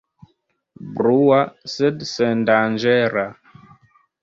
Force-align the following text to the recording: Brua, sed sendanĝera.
Brua, 0.99 1.41
sed 1.75 2.03
sendanĝera. 2.13 3.29